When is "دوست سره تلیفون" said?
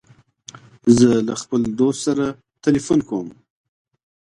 1.79-2.99